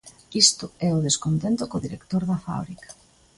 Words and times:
Isto 0.45 0.65
e 0.85 0.87
o 0.97 1.03
descontento 1.07 1.63
co 1.71 1.83
director 1.87 2.21
da 2.29 2.37
fábrica. 2.47 2.89